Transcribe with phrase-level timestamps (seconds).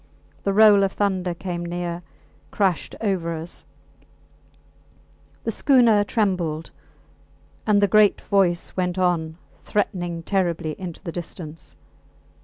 [0.45, 2.01] The roll of thunder came near,
[2.49, 3.65] crashed over us;
[5.43, 6.71] the schooner trembled,
[7.67, 11.75] and the great voice went on, threatening terribly, into the distance.